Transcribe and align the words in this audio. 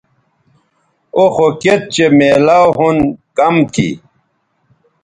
او 1.15 1.23
خو 1.33 1.47
کِت 1.61 1.81
چہء 1.93 2.13
میلاو 2.17 2.67
ھُن 2.77 2.97
کم 3.37 3.55
تھی 3.73 3.89